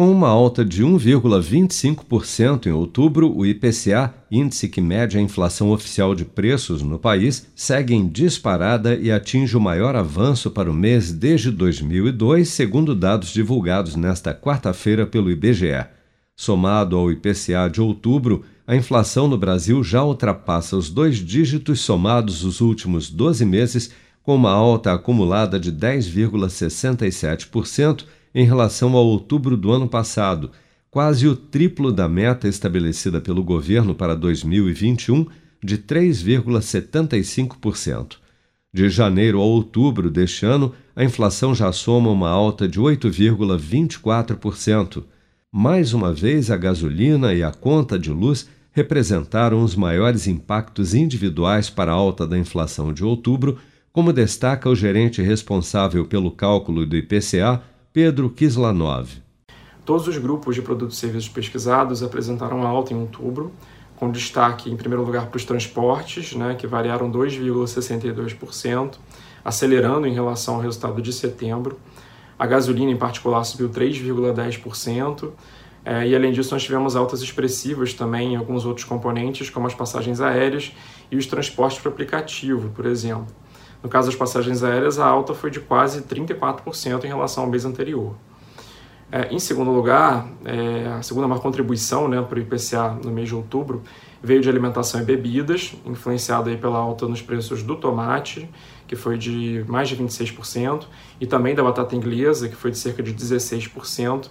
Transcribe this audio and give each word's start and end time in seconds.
Com 0.00 0.10
uma 0.10 0.28
alta 0.28 0.64
de 0.64 0.82
1,25% 0.82 2.64
em 2.64 2.72
outubro, 2.72 3.36
o 3.36 3.44
IPCA, 3.44 4.14
índice 4.30 4.66
que 4.66 4.80
mede 4.80 5.18
a 5.18 5.20
inflação 5.20 5.72
oficial 5.72 6.14
de 6.14 6.24
preços 6.24 6.80
no 6.80 6.98
país, 6.98 7.46
segue 7.54 7.92
em 7.92 8.08
disparada 8.08 8.94
e 8.94 9.12
atinge 9.12 9.54
o 9.54 9.60
maior 9.60 9.94
avanço 9.94 10.50
para 10.50 10.70
o 10.70 10.74
mês 10.74 11.12
desde 11.12 11.50
2002, 11.50 12.48
segundo 12.48 12.94
dados 12.94 13.28
divulgados 13.28 13.94
nesta 13.94 14.32
quarta-feira 14.32 15.06
pelo 15.06 15.30
IBGE. 15.30 15.84
Somado 16.34 16.96
ao 16.96 17.12
IPCA 17.12 17.68
de 17.70 17.82
outubro, 17.82 18.42
a 18.66 18.74
inflação 18.74 19.28
no 19.28 19.36
Brasil 19.36 19.84
já 19.84 20.02
ultrapassa 20.02 20.78
os 20.78 20.88
dois 20.88 21.18
dígitos 21.18 21.80
somados 21.80 22.42
os 22.42 22.62
últimos 22.62 23.10
12 23.10 23.44
meses, 23.44 23.90
com 24.22 24.34
uma 24.34 24.50
alta 24.50 24.94
acumulada 24.94 25.60
de 25.60 25.70
10,67% 25.70 28.06
em 28.34 28.44
relação 28.44 28.96
ao 28.96 29.06
outubro 29.06 29.56
do 29.56 29.72
ano 29.72 29.88
passado, 29.88 30.50
quase 30.90 31.28
o 31.28 31.36
triplo 31.36 31.92
da 31.92 32.08
meta 32.08 32.48
estabelecida 32.48 33.20
pelo 33.20 33.44
governo 33.44 33.94
para 33.94 34.16
2021, 34.16 35.26
de 35.62 35.76
3,75%. 35.78 38.16
De 38.72 38.88
janeiro 38.88 39.40
a 39.40 39.44
outubro 39.44 40.08
deste 40.10 40.46
ano, 40.46 40.72
a 40.94 41.02
inflação 41.02 41.52
já 41.54 41.72
soma 41.72 42.08
uma 42.10 42.30
alta 42.30 42.68
de 42.68 42.80
8,24%. 42.80 45.02
Mais 45.52 45.92
uma 45.92 46.14
vez, 46.14 46.48
a 46.50 46.56
gasolina 46.56 47.34
e 47.34 47.42
a 47.42 47.50
conta 47.50 47.98
de 47.98 48.10
luz 48.10 48.48
representaram 48.72 49.64
os 49.64 49.74
maiores 49.74 50.28
impactos 50.28 50.94
individuais 50.94 51.68
para 51.68 51.90
a 51.90 51.94
alta 51.94 52.24
da 52.26 52.38
inflação 52.38 52.92
de 52.92 53.04
outubro, 53.04 53.58
como 53.92 54.12
destaca 54.12 54.68
o 54.68 54.76
gerente 54.76 55.20
responsável 55.20 56.06
pelo 56.06 56.30
cálculo 56.30 56.86
do 56.86 56.96
IPCA, 56.96 57.60
Pedro 57.92 58.30
Kislanov. 58.30 59.20
Todos 59.84 60.06
os 60.06 60.16
grupos 60.16 60.54
de 60.54 60.62
produtos 60.62 60.96
e 60.96 61.00
serviços 61.00 61.28
pesquisados 61.28 62.04
apresentaram 62.04 62.64
alta 62.64 62.94
em 62.94 63.00
outubro, 63.00 63.50
com 63.96 64.08
destaque, 64.12 64.70
em 64.70 64.76
primeiro 64.76 65.04
lugar, 65.04 65.26
para 65.26 65.36
os 65.36 65.44
transportes, 65.44 66.32
né, 66.36 66.54
que 66.54 66.68
variaram 66.68 67.10
2,62%, 67.10 68.94
acelerando 69.44 70.06
em 70.06 70.14
relação 70.14 70.54
ao 70.54 70.60
resultado 70.60 71.02
de 71.02 71.12
setembro. 71.12 71.80
A 72.38 72.46
gasolina, 72.46 72.92
em 72.92 72.96
particular, 72.96 73.42
subiu 73.42 73.68
3,10%. 73.68 75.32
É, 75.84 76.06
e 76.06 76.14
além 76.14 76.30
disso, 76.30 76.54
nós 76.54 76.62
tivemos 76.62 76.94
altas 76.94 77.22
expressivas 77.22 77.92
também 77.92 78.34
em 78.34 78.36
alguns 78.36 78.64
outros 78.64 78.84
componentes, 78.84 79.50
como 79.50 79.66
as 79.66 79.74
passagens 79.74 80.20
aéreas 80.20 80.70
e 81.10 81.16
os 81.16 81.26
transportes 81.26 81.80
por 81.80 81.88
aplicativo, 81.88 82.68
por 82.68 82.86
exemplo. 82.86 83.34
No 83.82 83.88
caso 83.88 84.08
das 84.08 84.16
passagens 84.16 84.62
aéreas, 84.62 84.98
a 84.98 85.06
alta 85.06 85.34
foi 85.34 85.50
de 85.50 85.60
quase 85.60 86.02
34% 86.02 87.04
em 87.04 87.08
relação 87.08 87.44
ao 87.44 87.50
mês 87.50 87.64
anterior. 87.64 88.14
É, 89.12 89.34
em 89.34 89.40
segundo 89.40 89.72
lugar, 89.72 90.28
é, 90.44 90.86
a 90.86 91.02
segunda 91.02 91.26
maior 91.26 91.40
contribuição 91.40 92.06
né, 92.06 92.22
para 92.22 92.38
o 92.38 92.42
IPCA 92.42 92.96
no 93.02 93.10
mês 93.10 93.28
de 93.28 93.34
outubro 93.34 93.82
veio 94.22 94.40
de 94.40 94.48
alimentação 94.48 95.00
e 95.00 95.04
bebidas, 95.04 95.74
influenciada 95.84 96.50
aí 96.50 96.56
pela 96.56 96.78
alta 96.78 97.08
nos 97.08 97.20
preços 97.20 97.62
do 97.62 97.74
tomate, 97.74 98.48
que 98.86 98.94
foi 98.94 99.18
de 99.18 99.64
mais 99.66 99.88
de 99.88 99.96
26%, 99.96 100.84
e 101.20 101.26
também 101.26 101.54
da 101.54 101.62
batata 101.62 101.96
inglesa, 101.96 102.48
que 102.48 102.54
foi 102.54 102.70
de 102.70 102.78
cerca 102.78 103.02
de 103.02 103.12
16%. 103.12 104.28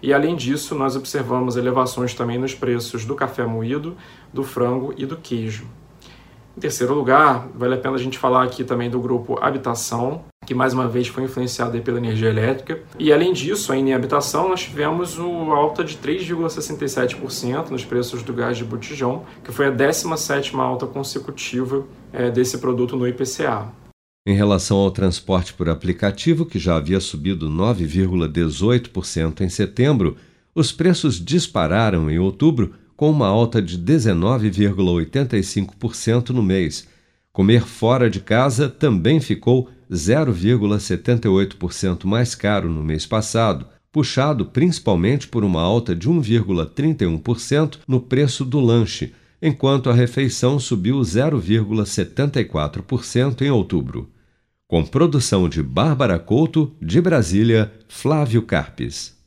E 0.00 0.14
além 0.14 0.34
disso, 0.34 0.74
nós 0.74 0.96
observamos 0.96 1.56
elevações 1.56 2.14
também 2.14 2.38
nos 2.38 2.54
preços 2.54 3.04
do 3.04 3.14
café 3.14 3.44
moído, 3.44 3.96
do 4.32 4.42
frango 4.42 4.94
e 4.96 5.04
do 5.04 5.16
queijo. 5.16 5.66
Em 6.56 6.60
terceiro 6.60 6.94
lugar, 6.94 7.48
vale 7.54 7.74
a 7.74 7.78
pena 7.78 7.94
a 7.94 7.98
gente 7.98 8.18
falar 8.18 8.44
aqui 8.44 8.62
também 8.62 8.90
do 8.90 9.00
grupo 9.00 9.38
Habitação, 9.40 10.22
que 10.44 10.54
mais 10.54 10.74
uma 10.74 10.86
vez 10.86 11.08
foi 11.08 11.24
influenciado 11.24 11.80
pela 11.80 11.98
energia 11.98 12.28
elétrica. 12.28 12.80
E 12.98 13.12
além 13.12 13.32
disso, 13.32 13.72
ainda 13.72 13.90
em 13.90 13.94
habitação, 13.94 14.48
nós 14.48 14.62
tivemos 14.62 15.18
uma 15.18 15.56
alta 15.56 15.82
de 15.82 15.96
3,67% 15.96 17.70
nos 17.70 17.84
preços 17.84 18.22
do 18.22 18.34
gás 18.34 18.58
de 18.58 18.64
botijão, 18.64 19.24
que 19.42 19.50
foi 19.50 19.68
a 19.68 19.72
17ª 19.72 20.58
alta 20.58 20.86
consecutiva 20.86 21.86
é, 22.12 22.30
desse 22.30 22.58
produto 22.58 22.96
no 22.96 23.08
IPCA. 23.08 23.72
Em 24.26 24.34
relação 24.34 24.76
ao 24.76 24.90
transporte 24.90 25.54
por 25.54 25.68
aplicativo, 25.68 26.44
que 26.44 26.58
já 26.58 26.76
havia 26.76 27.00
subido 27.00 27.48
9,18% 27.48 29.40
em 29.40 29.48
setembro, 29.48 30.16
os 30.54 30.70
preços 30.70 31.18
dispararam 31.18 32.10
em 32.10 32.18
outubro 32.18 32.74
com 33.02 33.10
uma 33.10 33.26
alta 33.26 33.60
de 33.60 33.76
19,85% 33.76 36.30
no 36.30 36.40
mês. 36.40 36.86
Comer 37.32 37.66
fora 37.66 38.08
de 38.08 38.20
casa 38.20 38.68
também 38.68 39.18
ficou 39.18 39.68
0,78% 39.90 42.04
mais 42.04 42.36
caro 42.36 42.70
no 42.70 42.84
mês 42.84 43.04
passado, 43.04 43.66
puxado 43.90 44.46
principalmente 44.46 45.26
por 45.26 45.42
uma 45.42 45.60
alta 45.60 45.96
de 45.96 46.08
1,31% 46.08 47.78
no 47.88 47.98
preço 47.98 48.44
do 48.44 48.60
lanche, 48.60 49.12
enquanto 49.42 49.90
a 49.90 49.92
refeição 49.92 50.60
subiu 50.60 51.00
0,74% 51.00 53.42
em 53.42 53.50
outubro. 53.50 54.08
Com 54.68 54.84
produção 54.84 55.48
de 55.48 55.60
Bárbara 55.60 56.20
Couto, 56.20 56.72
de 56.80 57.00
Brasília, 57.00 57.72
Flávio 57.88 58.42
Carpes. 58.42 59.20